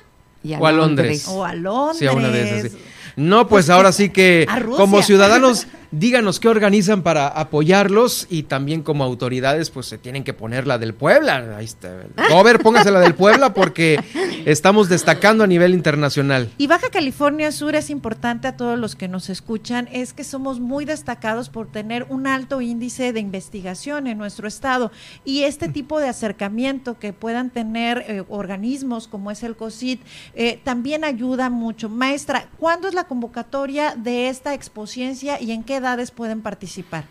y 0.44 0.54
a 0.54 0.60
o 0.60 0.66
a 0.66 0.72
Londres. 0.72 1.28
O 1.28 1.46
a 1.46 1.54
Londres. 1.54 2.74
No, 3.16 3.48
pues, 3.48 3.66
pues 3.66 3.70
ahora 3.70 3.92
sí 3.92 4.10
que 4.10 4.48
como 4.78 5.02
ciudadanos 5.02 5.68
díganos 5.92 6.40
qué 6.40 6.48
organizan 6.48 7.02
para 7.02 7.28
apoyarlos 7.28 8.28
y 8.30 8.44
también 8.44 8.84
como 8.84 9.04
autoridades 9.04 9.70
pues 9.70 9.88
se 9.88 9.98
tienen 9.98 10.24
que 10.24 10.34
poner 10.34 10.68
la 10.68 10.78
del 10.78 10.94
Puebla. 10.94 11.56
Ahí 11.58 11.66
está. 11.66 12.04
Gober, 12.30 12.60
póngase 12.60 12.92
la 12.92 13.00
del 13.00 13.16
Puebla 13.20 13.54
porque 13.54 14.00
estamos 14.46 14.90
destacando 14.90 15.44
a 15.44 15.48
nivel 15.48 15.74
internacional. 15.74 16.50
Y 16.58 16.68
Baja 16.68 16.90
California 16.90 17.52
Sur 17.52 17.76
es 17.76 17.90
importante 17.90 18.48
a 18.48 18.58
todos 18.58 18.78
los 18.78 18.96
que 18.96 19.08
nos 19.08 19.30
escuchan, 19.30 19.88
es 19.92 20.14
que 20.14 20.24
somos 20.24 20.60
muy 20.60 20.86
destacados 20.86 21.50
por 21.50 21.72
tener 21.72 22.06
un 22.10 22.28
alto 22.28 22.62
índice 22.62 23.14
de 23.14 23.20
investigación 23.20 24.08
en 24.08 24.18
nuestro 24.18 24.48
estado 24.48 24.92
y 25.26 25.44
este 25.44 25.70
tipo 25.70 26.00
de 26.00 26.10
acercamiento 26.10 27.00
que 27.00 27.14
puedan 27.14 27.50
tener 27.50 28.06
eh, 28.08 28.24
organismos 28.30 29.08
como 29.08 29.32
es 29.32 29.44
el 29.44 29.56
COSIT 29.56 30.02
eh, 30.36 30.60
también 30.64 31.04
ayuda 31.04 31.50
mucho. 31.50 31.90
Maestra, 31.90 32.48
¿cuándo 32.58 32.88
es 32.88 32.94
la 32.94 33.06
convocatoria 33.06 33.96
de 33.96 34.30
esta 34.30 34.54
exposición 34.54 35.00
y 35.40 35.52
en 35.52 35.64
qué 35.64 35.79
edades 35.80 36.12
pueden 36.12 36.42
participar? 36.42 37.06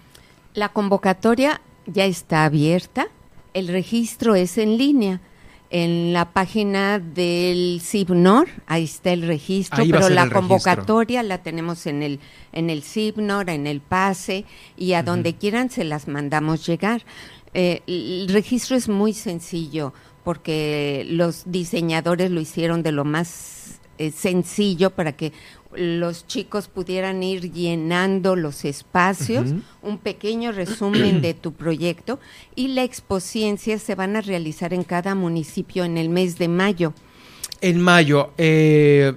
La 0.54 0.70
convocatoria 0.70 1.60
ya 1.86 2.04
está 2.04 2.44
abierta, 2.44 3.08
el 3.54 3.68
registro 3.68 4.34
es 4.34 4.58
en 4.58 4.78
línea. 4.78 5.20
En 5.70 6.14
la 6.14 6.32
página 6.32 6.98
del 6.98 7.82
CIBNOR, 7.84 8.48
ahí 8.66 8.84
está 8.84 9.12
el 9.12 9.26
registro, 9.26 9.84
pero 9.90 10.08
la 10.08 10.30
convocatoria 10.30 11.22
la 11.22 11.42
tenemos 11.42 11.84
en 11.86 12.02
el, 12.02 12.20
en 12.52 12.70
el 12.70 12.82
CIBNOR, 12.82 13.50
en 13.50 13.66
el 13.66 13.82
PASE, 13.82 14.46
y 14.78 14.94
a 14.94 15.02
donde 15.02 15.34
quieran 15.34 15.68
se 15.68 15.84
las 15.84 16.08
mandamos 16.08 16.66
llegar. 16.66 17.02
Eh, 17.52 17.82
el 17.86 18.28
registro 18.30 18.76
es 18.76 18.88
muy 18.88 19.12
sencillo 19.12 19.92
porque 20.24 21.06
los 21.08 21.42
diseñadores 21.44 22.30
lo 22.30 22.40
hicieron 22.40 22.82
de 22.82 22.92
lo 22.92 23.04
más 23.04 23.77
eh, 23.98 24.10
sencillo 24.10 24.90
para 24.90 25.12
que 25.12 25.32
los 25.74 26.26
chicos 26.26 26.68
pudieran 26.68 27.22
ir 27.22 27.52
llenando 27.52 28.36
los 28.36 28.64
espacios, 28.64 29.52
un 29.82 29.98
pequeño 29.98 30.52
resumen 30.52 31.20
de 31.20 31.34
tu 31.34 31.52
proyecto 31.52 32.18
y 32.54 32.68
la 32.68 32.84
expociencia 32.84 33.78
se 33.78 33.94
van 33.94 34.16
a 34.16 34.20
realizar 34.20 34.72
en 34.72 34.82
cada 34.82 35.14
municipio 35.14 35.84
en 35.84 35.98
el 35.98 36.08
mes 36.08 36.38
de 36.38 36.48
mayo. 36.48 36.94
En 37.60 37.80
mayo, 37.80 38.32
eh, 38.38 39.14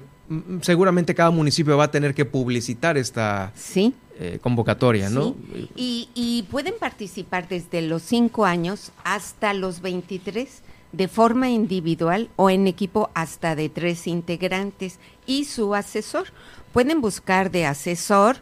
seguramente 0.62 1.16
cada 1.16 1.32
municipio 1.32 1.78
va 1.78 1.86
a 1.86 1.92
tener 1.92 2.14
que 2.14 2.26
publicitar 2.26 2.98
esta 2.98 3.54
¿Sí? 3.56 3.94
Eh, 4.20 4.40
convocatoria, 4.42 5.10
¿no? 5.10 5.36
Y, 5.76 6.10
y 6.14 6.44
pueden 6.44 6.76
participar 6.80 7.48
desde 7.48 7.82
los 7.82 8.02
5 8.04 8.46
años 8.46 8.92
hasta 9.04 9.54
los 9.54 9.82
23 9.82 10.62
de 10.92 11.08
forma 11.08 11.50
individual 11.50 12.30
o 12.36 12.50
en 12.50 12.68
equipo 12.68 13.10
hasta 13.14 13.56
de 13.56 13.70
tres 13.70 14.08
integrantes 14.08 15.00
y 15.26 15.46
su 15.46 15.76
asesor. 15.76 16.28
Pueden 16.74 17.02
buscar 17.02 17.52
de 17.52 17.66
asesor 17.66 18.38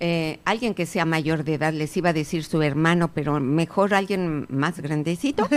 eh, 0.00 0.38
alguien 0.44 0.74
que 0.74 0.86
sea 0.86 1.04
mayor 1.04 1.44
de 1.44 1.54
edad, 1.54 1.72
les 1.72 1.96
iba 1.96 2.10
a 2.10 2.12
decir 2.12 2.44
su 2.44 2.62
hermano, 2.62 3.12
pero 3.12 3.40
mejor 3.40 3.94
alguien 3.94 4.46
más 4.48 4.80
grandecito. 4.80 5.48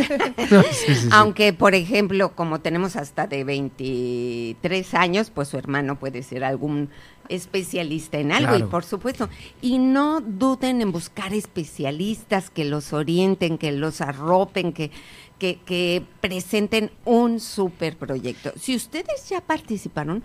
Aunque, 1.12 1.54
por 1.54 1.76
ejemplo, 1.76 2.36
como 2.36 2.60
tenemos 2.60 2.96
hasta 2.96 3.28
de 3.28 3.44
23 3.44 4.94
años, 4.96 5.30
pues 5.30 5.50
su 5.50 5.58
hermano 5.58 6.00
puede 6.00 6.24
ser 6.24 6.44
algún 6.44 6.90
especialista 7.30 8.18
en 8.18 8.32
algo 8.34 8.58
y 8.58 8.64
por 8.64 8.84
supuesto, 8.84 9.30
y 9.62 9.78
no 9.78 10.20
duden 10.20 10.82
en 10.82 10.92
buscar 10.92 11.34
especialistas 11.34 12.50
que 12.50 12.66
los 12.66 12.92
orienten, 12.92 13.58
que 13.58 13.72
los 13.72 14.02
arropen, 14.02 14.74
que 14.74 14.92
que, 15.42 16.04
presenten 16.20 16.92
un 17.04 17.40
super 17.40 17.98
proyecto. 17.98 18.52
Si 18.58 18.76
ustedes 18.76 19.28
ya 19.28 19.42
participaron 19.42 20.24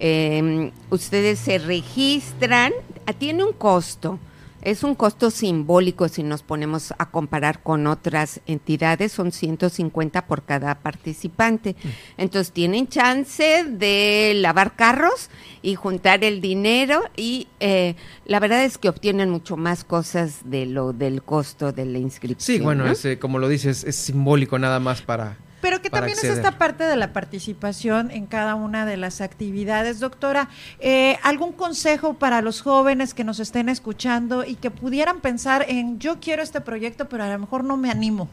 Em, 0.00 0.70
ustedes 0.90 1.40
se 1.40 1.58
registran, 1.58 2.72
tiene 3.18 3.42
un 3.42 3.52
costo, 3.52 4.18
es 4.62 4.82
un 4.82 4.94
costo 4.94 5.30
simbólico 5.30 6.08
si 6.08 6.22
nos 6.22 6.42
ponemos 6.42 6.92
a 6.98 7.10
comparar 7.10 7.62
con 7.62 7.86
otras 7.86 8.40
entidades, 8.46 9.12
son 9.12 9.32
150 9.32 10.26
por 10.26 10.42
cada 10.42 10.74
participante. 10.76 11.76
Mm. 11.82 11.88
Entonces 12.18 12.52
tienen 12.52 12.88
chance 12.88 13.64
de 13.64 14.32
lavar 14.36 14.74
carros 14.76 15.30
y 15.62 15.74
juntar 15.74 16.24
el 16.24 16.40
dinero 16.40 17.02
y 17.16 17.48
eh, 17.60 17.94
la 18.26 18.40
verdad 18.40 18.64
es 18.64 18.78
que 18.78 18.88
obtienen 18.88 19.30
mucho 19.30 19.56
más 19.56 19.84
cosas 19.84 20.40
de 20.44 20.66
lo 20.66 20.92
del 20.92 21.22
costo 21.22 21.72
de 21.72 21.86
la 21.86 21.98
inscripción. 21.98 22.58
Sí, 22.58 22.62
bueno, 22.62 22.84
eh, 22.86 23.18
como 23.18 23.38
lo 23.38 23.48
dices, 23.48 23.84
es 23.84 23.96
simbólico 23.96 24.58
nada 24.58 24.80
más 24.80 25.02
para 25.02 25.36
pero 25.60 25.82
que 25.82 25.90
también 25.90 26.16
es 26.16 26.24
esta 26.24 26.58
parte 26.58 26.84
de 26.84 26.96
la 26.96 27.12
participación 27.12 28.10
en 28.10 28.26
cada 28.26 28.54
una 28.54 28.86
de 28.86 28.96
las 28.96 29.20
actividades. 29.20 30.00
Doctora, 30.00 30.48
eh, 30.80 31.18
¿algún 31.22 31.52
consejo 31.52 32.14
para 32.14 32.42
los 32.42 32.60
jóvenes 32.60 33.14
que 33.14 33.24
nos 33.24 33.40
estén 33.40 33.68
escuchando 33.68 34.44
y 34.44 34.54
que 34.54 34.70
pudieran 34.70 35.20
pensar 35.20 35.64
en 35.68 35.98
yo 35.98 36.20
quiero 36.20 36.42
este 36.42 36.60
proyecto, 36.60 37.08
pero 37.08 37.24
a 37.24 37.28
lo 37.28 37.38
mejor 37.38 37.64
no 37.64 37.76
me 37.76 37.90
animo? 37.90 38.28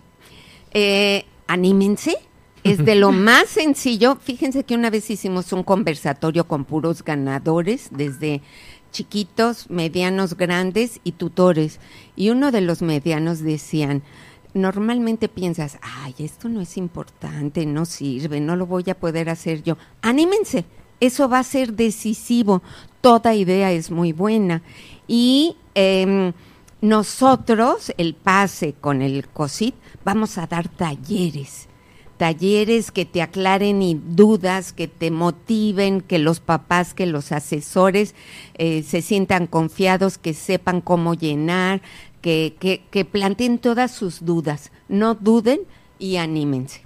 Eh, 0.71 1.25
anímense. 1.47 2.17
Es 2.63 2.83
de 2.83 2.95
lo 2.95 3.11
más 3.11 3.47
sencillo. 3.47 4.15
Fíjense 4.15 4.63
que 4.63 4.75
una 4.75 4.89
vez 4.89 5.09
hicimos 5.09 5.53
un 5.53 5.63
conversatorio 5.63 6.47
con 6.47 6.65
puros 6.65 7.03
ganadores, 7.03 7.89
desde 7.91 8.41
chiquitos, 8.91 9.69
medianos, 9.69 10.37
grandes 10.37 10.99
y 11.03 11.11
tutores. 11.13 11.79
Y 12.15 12.29
uno 12.29 12.51
de 12.51 12.61
los 12.61 12.81
medianos 12.81 13.41
decían, 13.41 14.03
normalmente 14.55 15.27
piensas, 15.27 15.77
ay, 15.81 16.15
esto 16.17 16.47
no 16.49 16.61
es 16.61 16.77
importante, 16.77 17.65
no 17.65 17.85
sirve, 17.85 18.39
no 18.39 18.55
lo 18.55 18.65
voy 18.65 18.85
a 18.89 18.97
poder 18.97 19.29
hacer 19.29 19.61
yo. 19.61 19.77
Anímense, 20.01 20.65
eso 21.01 21.27
va 21.27 21.39
a 21.39 21.43
ser 21.43 21.73
decisivo. 21.73 22.63
Toda 23.01 23.35
idea 23.35 23.71
es 23.71 23.91
muy 23.91 24.13
buena. 24.13 24.63
Y 25.07 25.57
em, 25.75 26.31
nosotros, 26.81 27.93
el 27.97 28.15
pase 28.15 28.73
con 28.79 29.01
el 29.01 29.27
COSIT, 29.27 29.75
vamos 30.05 30.37
a 30.37 30.47
dar 30.47 30.69
talleres. 30.69 31.67
Talleres 32.17 32.91
que 32.91 33.03
te 33.03 33.21
aclaren 33.21 33.81
y 33.81 33.95
dudas, 33.95 34.71
que 34.71 34.87
te 34.87 35.11
motiven, 35.11 35.99
que 35.99 36.17
los 36.17 36.39
papás, 36.39 36.93
que 36.93 37.05
los 37.05 37.33
asesores 37.33 38.15
eh, 38.53 38.83
se 38.83 39.01
sientan 39.01 39.47
confiados, 39.47 40.17
que 40.17 40.33
sepan 40.33 40.79
cómo 40.79 41.13
llenar, 41.13 41.81
que, 42.25 42.81
que, 42.89 43.05
planteen 43.05 43.59
todas 43.59 43.91
sus 43.91 44.25
dudas. 44.25 44.71
No 44.89 45.13
duden 45.13 45.59
y 45.99 46.17
anímense. 46.17 46.81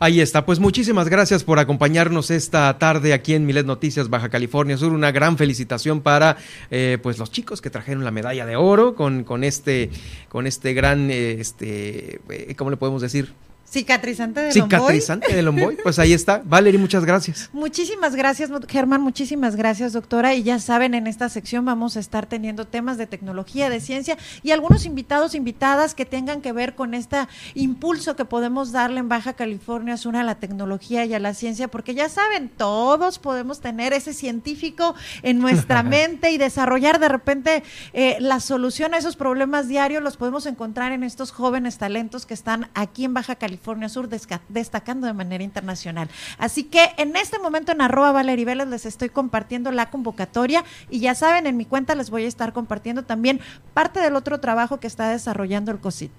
Ahí 0.00 0.20
está, 0.20 0.44
pues 0.44 0.58
muchísimas 0.58 1.08
gracias 1.08 1.44
por 1.44 1.60
acompañarnos 1.60 2.32
esta 2.32 2.76
tarde 2.78 3.12
aquí 3.12 3.34
en 3.34 3.46
Milet 3.46 3.64
Noticias 3.64 4.10
Baja 4.10 4.28
California 4.28 4.76
Sur. 4.76 4.92
Una 4.92 5.12
gran 5.12 5.38
felicitación 5.38 6.00
para 6.00 6.36
eh, 6.72 6.98
pues 7.00 7.18
los 7.18 7.30
chicos 7.30 7.62
que 7.62 7.70
trajeron 7.70 8.02
la 8.02 8.10
medalla 8.10 8.44
de 8.44 8.56
oro 8.56 8.96
con, 8.96 9.22
con 9.22 9.44
este 9.44 9.90
con 10.28 10.48
este 10.48 10.74
gran 10.74 11.10
eh, 11.10 11.36
este 11.38 12.20
eh, 12.28 12.54
¿cómo 12.56 12.70
le 12.70 12.76
podemos 12.76 13.00
decir? 13.00 13.32
Cicatrizante 13.74 14.40
de 14.40 14.54
Lomboy. 14.54 14.70
Cicatrizante 14.70 15.34
de 15.34 15.42
Lomboy. 15.42 15.76
Pues 15.82 15.98
ahí 15.98 16.12
está. 16.12 16.40
Valerie, 16.44 16.78
muchas 16.78 17.04
gracias. 17.04 17.50
Muchísimas 17.52 18.14
gracias, 18.14 18.48
Germán. 18.68 19.00
Muchísimas 19.00 19.56
gracias, 19.56 19.92
doctora. 19.92 20.32
Y 20.32 20.44
ya 20.44 20.60
saben, 20.60 20.94
en 20.94 21.08
esta 21.08 21.28
sección 21.28 21.64
vamos 21.64 21.96
a 21.96 22.00
estar 22.00 22.26
teniendo 22.26 22.68
temas 22.68 22.98
de 22.98 23.08
tecnología, 23.08 23.68
de 23.70 23.80
ciencia 23.80 24.16
y 24.44 24.52
algunos 24.52 24.86
invitados, 24.86 25.34
invitadas 25.34 25.96
que 25.96 26.04
tengan 26.04 26.40
que 26.40 26.52
ver 26.52 26.76
con 26.76 26.94
este 26.94 27.16
impulso 27.54 28.14
que 28.14 28.24
podemos 28.24 28.70
darle 28.70 29.00
en 29.00 29.08
Baja 29.08 29.32
California 29.32 29.96
Sur 29.96 30.14
a 30.14 30.22
la 30.22 30.36
tecnología 30.36 31.04
y 31.04 31.14
a 31.14 31.18
la 31.18 31.34
ciencia, 31.34 31.66
porque 31.66 31.96
ya 31.96 32.08
saben, 32.08 32.50
todos 32.50 33.18
podemos 33.18 33.60
tener 33.60 33.92
ese 33.92 34.12
científico 34.12 34.94
en 35.22 35.40
nuestra 35.40 35.82
mente 35.82 36.30
y 36.30 36.38
desarrollar 36.38 37.00
de 37.00 37.08
repente 37.08 37.64
eh, 37.92 38.18
la 38.20 38.38
solución 38.38 38.94
a 38.94 38.98
esos 38.98 39.16
problemas 39.16 39.66
diarios, 39.66 40.00
los 40.00 40.16
podemos 40.16 40.46
encontrar 40.46 40.92
en 40.92 41.02
estos 41.02 41.32
jóvenes 41.32 41.76
talentos 41.78 42.24
que 42.24 42.34
están 42.34 42.68
aquí 42.74 43.04
en 43.04 43.14
Baja 43.14 43.34
California 43.34 43.63
California 43.64 43.88
Sur, 43.88 44.10
destacando 44.50 45.06
de 45.06 45.14
manera 45.14 45.42
internacional. 45.42 46.10
Así 46.36 46.64
que 46.64 46.90
en 46.98 47.16
este 47.16 47.38
momento 47.38 47.72
en 47.72 47.80
arroba 47.80 48.12
Valerie 48.12 48.44
Vélez 48.44 48.68
les 48.68 48.84
estoy 48.84 49.08
compartiendo 49.08 49.70
la 49.72 49.88
convocatoria 49.88 50.64
y 50.90 51.00
ya 51.00 51.14
saben, 51.14 51.46
en 51.46 51.56
mi 51.56 51.64
cuenta 51.64 51.94
les 51.94 52.10
voy 52.10 52.24
a 52.24 52.28
estar 52.28 52.52
compartiendo 52.52 53.04
también 53.04 53.40
parte 53.72 54.00
del 54.00 54.16
otro 54.16 54.38
trabajo 54.38 54.80
que 54.80 54.86
está 54.86 55.08
desarrollando 55.08 55.72
el 55.72 55.78
COSIT. 55.78 56.12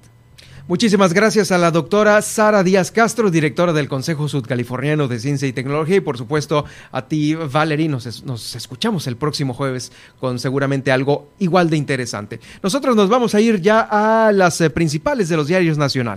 Muchísimas 0.68 1.14
gracias 1.14 1.52
a 1.52 1.60
la 1.60 1.70
doctora 1.70 2.20
Sara 2.24 2.64
Díaz 2.64 2.90
Castro, 2.90 3.30
directora 3.30 3.72
del 3.72 3.88
Consejo 3.88 4.28
Sudcaliforniano 4.28 5.08
de 5.08 5.20
Ciencia 5.20 5.48
y 5.48 5.54
Tecnología, 5.54 5.98
y 5.98 6.00
por 6.00 6.18
supuesto 6.18 6.66
a 6.92 7.04
ti, 7.04 7.36
Valerie. 7.36 7.88
Nos, 7.88 8.24
nos, 8.24 8.56
escuchamos 8.56 9.06
el 9.06 9.16
próximo 9.16 9.54
jueves 9.54 9.92
con 10.20 10.40
seguramente 10.40 10.92
algo 10.92 11.30
igual 11.38 11.70
de 11.70 11.78
interesante. 11.78 12.40
Nosotros 12.64 12.96
nos 12.96 13.10
vamos 13.10 13.36
a 13.36 13.42
ir 13.42 13.62
ya 13.62 13.82
a 13.82 14.32
las 14.32 14.60
eh, 14.60 14.72
principales 14.72 15.30
de 15.30 15.38
los 15.38 15.46
diarios 15.46 15.78
nacionales. 15.78 16.14